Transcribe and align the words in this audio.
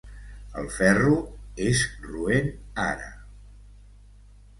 El 0.59 0.69
ferro 0.77 1.11
és 1.65 1.83
roent, 2.05 2.49
ara. 2.85 3.13